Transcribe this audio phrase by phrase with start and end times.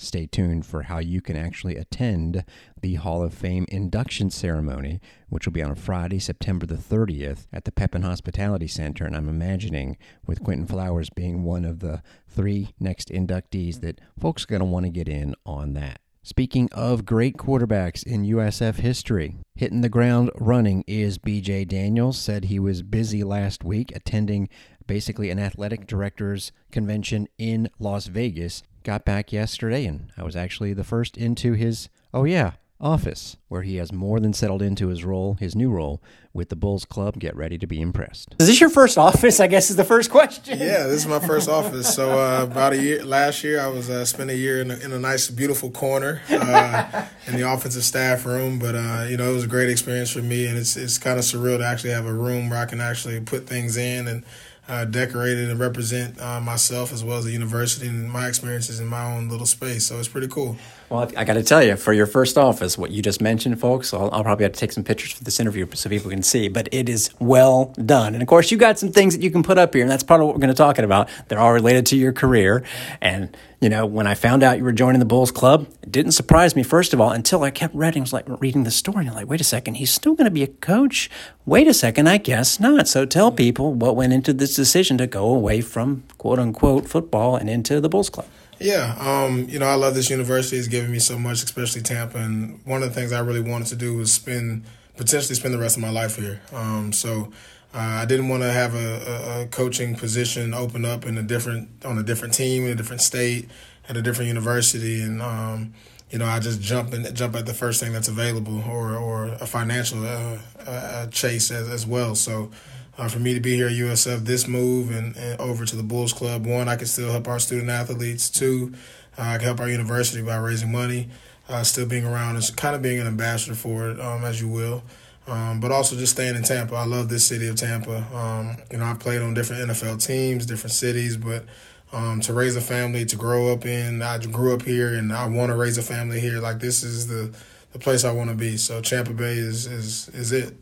[0.00, 2.44] Stay tuned for how you can actually attend
[2.80, 7.64] the Hall of Fame induction ceremony, which will be on Friday, September the 30th at
[7.64, 9.04] the Pepin Hospitality Center.
[9.04, 14.44] And I'm imagining with Quinton Flowers being one of the three next inductees that folks
[14.44, 16.00] are going to want to get in on that.
[16.22, 22.18] Speaking of great quarterbacks in USF history, hitting the ground running is BJ Daniels.
[22.18, 24.48] Said he was busy last week attending
[24.86, 28.62] basically an athletic directors convention in Las Vegas.
[28.88, 33.60] Got back yesterday, and I was actually the first into his, oh yeah, office, where
[33.60, 36.02] he has more than settled into his role, his new role
[36.32, 37.18] with the Bulls Club.
[37.18, 38.34] Get ready to be impressed.
[38.40, 39.40] Is this your first office?
[39.40, 40.58] I guess is the first question.
[40.58, 41.94] Yeah, this is my first office.
[41.94, 44.76] So uh, about a year last year, I was uh, spent a year in a,
[44.78, 48.58] in a nice, beautiful corner uh, in the offensive staff room.
[48.58, 51.18] But uh, you know, it was a great experience for me, and it's it's kind
[51.18, 54.24] of surreal to actually have a room where I can actually put things in and
[54.68, 58.86] uh, decorated and represent uh, myself as well as the university and my experiences in
[58.86, 59.86] my own little space.
[59.86, 60.56] So it's pretty cool.
[60.90, 63.92] Well, I got to tell you, for your first office, what you just mentioned, folks,
[63.92, 66.48] I'll, I'll, probably have to take some pictures for this interview so people can see,
[66.48, 68.14] but it is well done.
[68.14, 70.02] And of course, you got some things that you can put up here, and that's
[70.02, 71.10] part of what we're going to talk about.
[71.28, 72.64] They're all related to your career.
[73.02, 76.12] And, you know, when I found out you were joining the Bulls Club, it didn't
[76.12, 79.00] surprise me, first of all, until I kept reading, I was like reading the story,
[79.00, 81.10] and I'm like, wait a second, he's still going to be a coach?
[81.44, 82.88] Wait a second, I guess not.
[82.88, 87.36] So tell people what went into this decision to go away from quote unquote football
[87.36, 88.26] and into the Bulls Club.
[88.60, 90.56] Yeah, um, you know, I love this university.
[90.56, 92.18] It's given me so much, especially Tampa.
[92.18, 94.64] And one of the things I really wanted to do was spend,
[94.96, 96.40] potentially spend the rest of my life here.
[96.52, 97.32] Um, so
[97.72, 101.68] uh, I didn't want to have a, a, coaching position open up in a different,
[101.84, 103.48] on a different team, in a different state,
[103.88, 105.02] at a different university.
[105.02, 105.72] And, um,
[106.10, 109.26] you know, I just jump and jump at the first thing that's available or, or
[109.26, 112.16] a financial uh, uh, chase as, as well.
[112.16, 112.50] So,
[112.98, 115.82] uh, for me to be here at USF, this move and, and, over to the
[115.82, 116.44] Bulls Club.
[116.44, 118.28] One, I can still help our student athletes.
[118.28, 118.74] Two,
[119.16, 121.08] uh, I can help our university by raising money,
[121.48, 124.48] uh, still being around and kind of being an ambassador for it, um, as you
[124.48, 124.82] will.
[125.28, 126.74] Um, but also just staying in Tampa.
[126.74, 127.98] I love this city of Tampa.
[128.16, 131.44] Um, you know, I played on different NFL teams, different cities, but
[131.92, 135.26] um, to raise a family, to grow up in, I grew up here, and I
[135.28, 136.40] want to raise a family here.
[136.40, 137.30] Like this is the
[137.72, 138.56] the place I want to be.
[138.56, 140.54] So Tampa Bay is is is it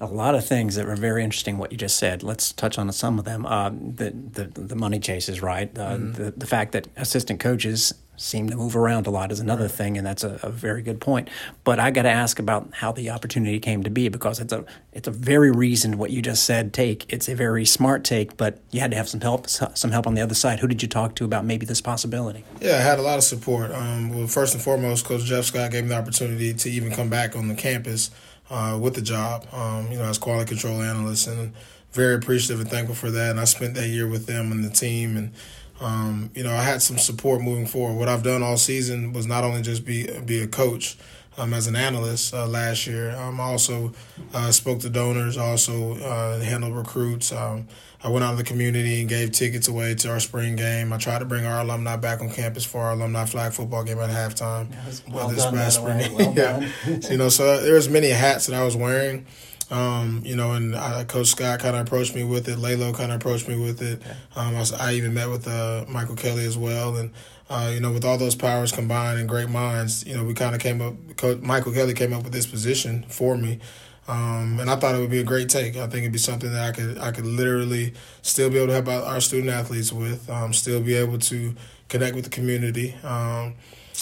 [0.00, 1.58] a lot of things that were very interesting.
[1.58, 2.22] What you just said.
[2.22, 3.46] Let's touch on some of them.
[3.46, 5.76] Um, the, the the money chases, right?
[5.76, 6.12] Uh, mm-hmm.
[6.12, 9.70] The the fact that assistant coaches seem to move around a lot is another right.
[9.70, 11.30] thing, and that's a, a, very good point.
[11.62, 14.64] But I got to ask about how the opportunity came to be because it's a
[14.92, 17.10] it's a very reasoned what you just said take.
[17.12, 20.14] It's a very smart take, but you had to have some help some help on
[20.14, 20.58] the other side.
[20.58, 22.44] Who did you talk to about maybe this possibility?
[22.60, 23.70] Yeah, I had a lot of support.
[23.72, 27.08] Um, well, first and foremost, Coach Jeff Scott gave me the opportunity to even come
[27.08, 28.10] back on the campus
[28.50, 31.52] uh, with the job, um, you know, as quality control analyst, and
[31.92, 33.30] very appreciative and thankful for that.
[33.30, 35.32] And I spent that year with them and the team, and
[35.80, 37.98] um, you know, I had some support moving forward.
[37.98, 40.96] What I've done all season was not only just be be a coach.
[41.38, 43.92] Um, as an analyst uh, last year, um, I also
[44.34, 47.30] uh, spoke to donors, also uh, handled recruits.
[47.30, 47.68] Um,
[48.02, 50.92] I went out in the community and gave tickets away to our spring game.
[50.92, 53.98] I tried to bring our alumni back on campus for our alumni flag football game
[53.98, 54.68] at halftime.
[55.08, 56.68] well, well this done, past spring, well yeah.
[57.08, 59.26] you know, so there was many hats that I was wearing.
[59.70, 62.58] Um, you know, and uh, Coach Scott kind of approached me with it.
[62.58, 64.02] Lalo kind of approached me with it.
[64.34, 67.10] Um, I, was, I, even met with uh, Michael Kelly as well, and
[67.50, 70.54] uh, you know, with all those powers combined and great minds, you know, we kind
[70.54, 70.94] of came up.
[71.16, 73.60] Coach Michael Kelly came up with this position for me.
[74.08, 75.76] Um, and I thought it would be a great take.
[75.76, 77.92] I think it'd be something that I could I could literally
[78.22, 81.54] still be able to help out our student athletes with, um, still be able to
[81.88, 83.54] connect with the community, um,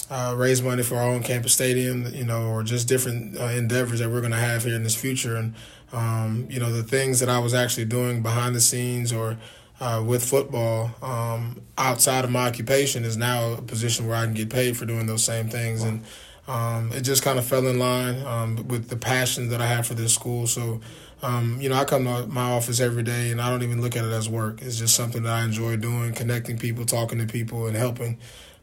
[0.09, 3.99] uh, raise money for our own campus stadium, you know, or just different uh, endeavors
[3.99, 5.35] that we're going to have here in this future.
[5.35, 5.53] And
[5.91, 9.37] um, you know, the things that I was actually doing behind the scenes or
[9.79, 14.33] uh, with football um, outside of my occupation is now a position where I can
[14.33, 16.03] get paid for doing those same things and.
[16.49, 19.85] Um, it just kind of fell in line um, with the passion that I have
[19.85, 20.47] for this school.
[20.47, 20.79] So,
[21.21, 23.97] um, you know, I come to my office every day and I don't even look
[23.97, 24.61] at it as work.
[24.61, 28.17] It's just something that I enjoy doing, connecting people, talking to people, and helping.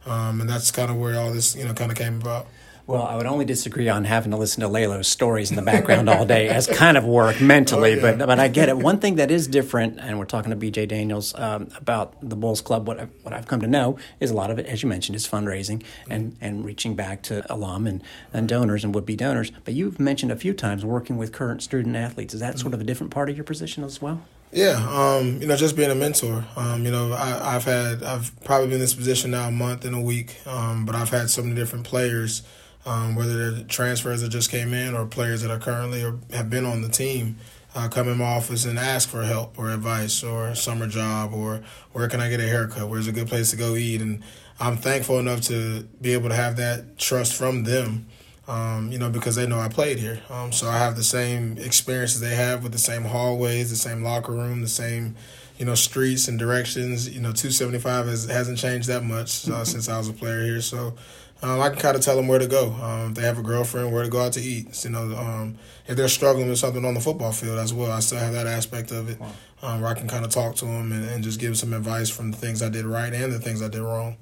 [0.07, 2.47] Um, and that's kind of where all this, you know, kind of came about.
[2.87, 6.11] Well, I would only disagree on having to listen to Lalo's stories in the background
[6.11, 8.17] all day as kind of work mentally, oh, yeah.
[8.17, 8.77] but but I get it.
[8.77, 12.61] One thing that is different, and we're talking to BJ Daniels um, about the Bulls
[12.61, 12.87] Club.
[12.87, 15.17] What I, what I've come to know is a lot of it, as you mentioned,
[15.17, 18.03] is fundraising and and reaching back to alum and,
[18.35, 19.51] and donors and would be donors.
[19.65, 22.35] But you've mentioned a few times working with current student athletes.
[22.35, 24.21] Is that sort of a different part of your position as well?
[24.55, 26.45] Yeah, um, you know, just being a mentor.
[26.57, 29.85] Um, you know, I, have had I've probably been in this position now a month
[29.85, 32.43] and a week, um, but I've had so many different players
[32.87, 36.51] um, whether they're transfers that just came in or players that are currently or have
[36.51, 37.37] been on the team,
[37.75, 41.63] uh, come in my office and ask for help or advice or summer job or
[41.93, 42.89] where can I get a haircut?
[42.89, 44.01] Where's a good place to go eat?
[44.01, 44.23] And
[44.61, 48.07] I'm thankful enough to be able to have that trust from them.
[48.47, 50.21] Um, you know, because they know I played here.
[50.29, 54.03] Um, so I have the same experiences they have with the same hallways, the same
[54.03, 55.17] locker room, the same,
[55.57, 57.09] you know, streets and directions.
[57.09, 60.61] You know, 275 has, hasn't changed that much uh, since I was a player here.
[60.61, 60.95] So
[61.45, 62.73] um, I can kind of tell them where to go.
[62.73, 64.85] Um, if they have a girlfriend, where to go out to eat.
[64.85, 68.01] You know, um, if they're struggling with something on the football field as well, I
[68.01, 69.19] still have that aspect of it
[69.63, 71.73] um, where I can kind of talk to them and, and just give them some
[71.73, 74.17] advice from the things I did right and the things I did wrong.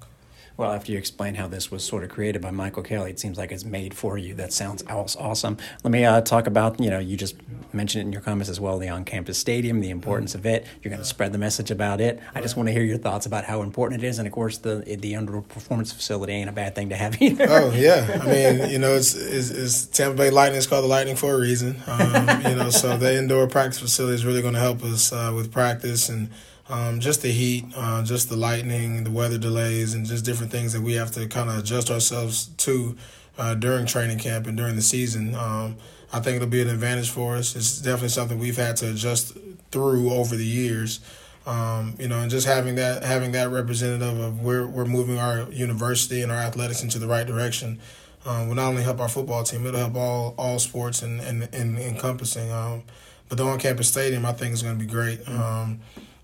[0.56, 3.38] Well, after you explain how this was sort of created by Michael Kelly, it seems
[3.38, 4.34] like it's made for you.
[4.34, 5.56] That sounds awesome.
[5.82, 7.36] Let me uh, talk about, you know, you just
[7.72, 10.66] mentioned it in your comments as well, the on-campus stadium, the importance of it.
[10.82, 12.20] You're going to spread the message about it.
[12.34, 14.18] I just want to hear your thoughts about how important it is.
[14.18, 17.46] And of course, the the indoor performance facility ain't a bad thing to have either.
[17.48, 20.88] Oh yeah, I mean, you know, it's, it's, it's Tampa Bay Lightning is called the
[20.88, 21.76] Lightning for a reason.
[21.86, 25.32] Um, you know, so the indoor practice facility is really going to help us uh,
[25.34, 26.30] with practice and
[26.72, 30.72] um, just the heat, uh, just the lightning, the weather delays, and just different things
[30.72, 32.96] that we have to kind of adjust ourselves to
[33.36, 35.34] uh, during training camp and during the season.
[35.34, 35.76] Um,
[36.14, 37.54] I think it'll be an advantage for us.
[37.54, 39.36] It's definitely something we've had to adjust
[39.70, 41.00] through over the years.
[41.44, 45.50] Um, you know, and just having that having that representative of where we're moving our
[45.50, 47.80] university and our athletics into the right direction
[48.24, 51.52] um, will not only help our football team, it'll help all all sports and and,
[51.52, 52.50] and encompassing.
[52.50, 52.84] Um,
[53.28, 55.26] but the on-campus stadium, I think, is going to be great.
[55.28, 55.80] Um,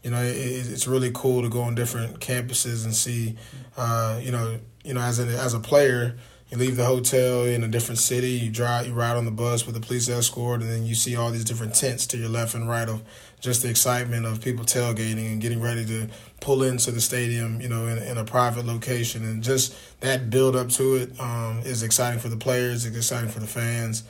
[0.08, 3.36] you know, it, it's really cool to go on different campuses and see,
[3.76, 6.16] uh, you know, you know, as a as a player,
[6.48, 9.66] you leave the hotel in a different city, you drive, you ride on the bus
[9.66, 12.54] with a police escort, and then you see all these different tents to your left
[12.54, 13.02] and right of
[13.38, 16.08] just the excitement of people tailgating and getting ready to
[16.40, 20.56] pull into the stadium, you know, in, in a private location, and just that build
[20.56, 24.04] up to it um, is exciting for the players, it's exciting for the fans.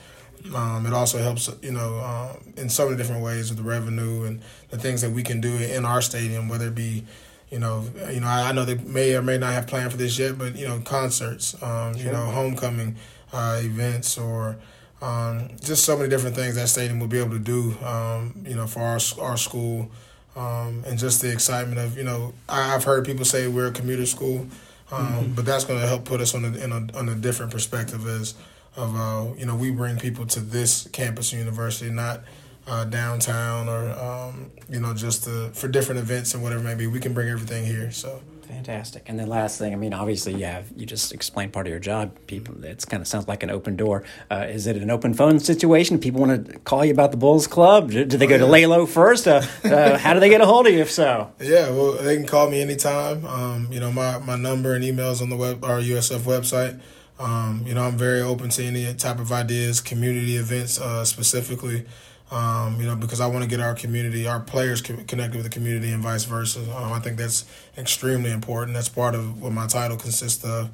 [0.55, 4.23] Um, it also helps, you know, um, in so many different ways with the revenue
[4.23, 7.05] and the things that we can do in our stadium, whether it be,
[7.49, 9.97] you know, you know, I, I know they may or may not have planned for
[9.97, 12.05] this yet, but you know, concerts, um, sure.
[12.05, 12.95] you know, homecoming
[13.33, 14.57] uh, events, or
[15.01, 18.55] um, just so many different things that stadium will be able to do, um, you
[18.55, 19.89] know, for our our school,
[20.35, 23.71] um, and just the excitement of, you know, I, have heard people say we're a
[23.71, 24.47] commuter school,
[24.89, 25.33] mm-hmm.
[25.33, 28.07] but that's going to help put us on a, in a on a different perspective
[28.07, 28.35] as
[28.79, 32.23] of uh, you know we bring people to this campus university, not
[32.67, 36.87] uh, downtown or um, you know just to, for different events and whatever maybe.
[36.87, 37.91] We can bring everything here.
[37.91, 39.03] So fantastic.
[39.07, 41.79] And then last thing, I mean, obviously, you have you just explained part of your
[41.79, 42.15] job.
[42.27, 44.03] People, it kind of sounds like an open door.
[44.31, 45.99] Uh, is it an open phone situation?
[45.99, 47.91] People want to call you about the Bulls Club.
[47.91, 49.27] Do, they go to Lalo first?
[49.27, 50.79] Uh, uh, how do they get a hold of you?
[50.79, 53.25] If so, yeah, well, they can call me anytime.
[53.25, 56.79] Um, you know, my my number and emails on the web our USF website.
[57.19, 61.85] Um, you know, I'm very open to any type of ideas, community events uh, specifically.
[62.31, 65.49] Um, you know, because I want to get our community, our players connected with the
[65.49, 66.59] community and vice versa.
[66.59, 67.45] Um, I think that's
[67.75, 68.75] extremely important.
[68.75, 70.69] That's part of what my title consists of.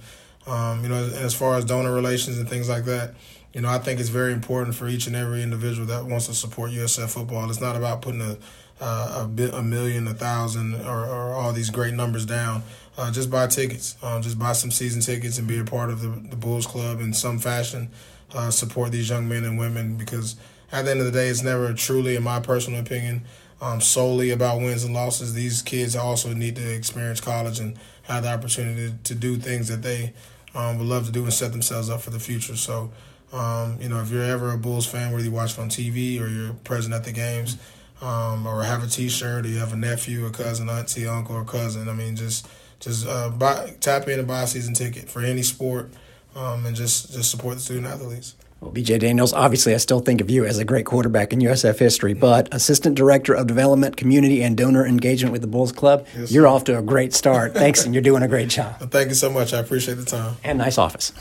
[0.45, 3.15] Um, you know, as far as donor relations and things like that,
[3.53, 6.33] you know, I think it's very important for each and every individual that wants to
[6.33, 7.50] support USF football.
[7.50, 8.38] It's not about putting a
[8.81, 12.63] uh, a, bit, a million, a thousand, or, or all these great numbers down
[12.98, 13.98] uh, just buy tickets.
[14.01, 17.01] Uh, just buy some season tickets and be a part of the, the Bulls Club
[17.01, 17.89] in some fashion.
[18.33, 20.36] Uh, support these young men and women because
[20.72, 23.24] at the end of the day, it's never truly, in my personal opinion,
[23.62, 25.33] um, solely about wins and losses.
[25.33, 29.68] These kids also need to experience college and have the opportunity to, to do things
[29.68, 30.13] that they
[30.54, 32.56] um, would love to do and set themselves up for the future.
[32.56, 32.92] So,
[33.31, 36.28] um, you know, if you're ever a Bulls fan, whether you watch on TV or
[36.28, 37.57] you're present at the games,
[38.02, 41.45] um, or have a T-shirt, or you have a nephew, a cousin, auntie, uncle, or
[41.45, 42.47] cousin, I mean, just
[42.80, 45.92] just uh, buy, tap in and buy a season ticket for any sport,
[46.35, 48.35] um, and just just support the student athletes.
[48.61, 51.78] Well, BJ Daniels, obviously, I still think of you as a great quarterback in USF
[51.78, 56.31] history, but Assistant Director of Development, Community, and Donor Engagement with the Bulls Club, yes,
[56.31, 57.54] you're off to a great start.
[57.54, 58.78] Thanks, and you're doing a great job.
[58.80, 59.54] Well, thank you so much.
[59.54, 60.37] I appreciate the time.
[60.44, 61.11] And nice office.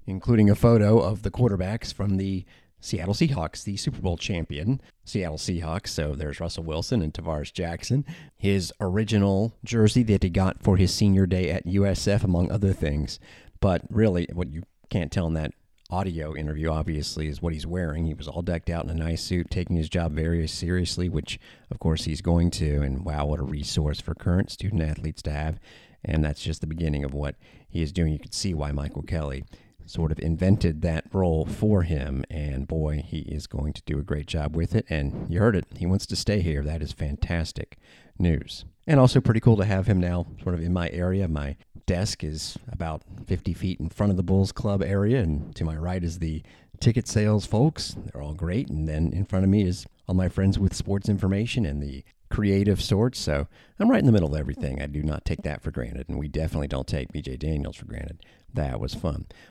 [0.06, 2.44] Including a photo of the quarterbacks from the
[2.82, 5.88] Seattle Seahawks, the Super Bowl champion, Seattle Seahawks.
[5.88, 8.04] So there's Russell Wilson and Tarvaris Jackson.
[8.36, 13.20] His original jersey that he got for his senior day at USF, among other things.
[13.60, 15.54] But really, what you can't tell in that
[15.90, 18.06] audio interview, obviously, is what he's wearing.
[18.06, 21.38] He was all decked out in a nice suit, taking his job very seriously, which,
[21.70, 22.82] of course, he's going to.
[22.82, 25.60] And wow, what a resource for current student athletes to have.
[26.04, 27.36] And that's just the beginning of what
[27.68, 28.12] he is doing.
[28.12, 29.44] You can see why Michael Kelly
[29.86, 32.24] sort of invented that role for him.
[32.30, 34.86] And boy, he is going to do a great job with it.
[34.88, 35.66] And you heard it.
[35.76, 36.62] He wants to stay here.
[36.62, 37.76] That is fantastic
[38.18, 38.64] news.
[38.86, 41.28] And also pretty cool to have him now sort of in my area.
[41.28, 45.20] My desk is about 50 feet in front of the Bulls Club area.
[45.20, 46.42] And to my right is the
[46.80, 47.96] ticket sales folks.
[47.96, 48.68] They're all great.
[48.68, 52.04] And then in front of me is all my friends with sports information and the
[52.32, 53.18] creative sorts.
[53.18, 53.46] So
[53.78, 54.80] I'm right in the middle of everything.
[54.80, 57.84] I do not take that for granted, and we definitely don't take BJ Daniels for
[57.84, 58.24] granted.
[58.52, 59.26] That was fun.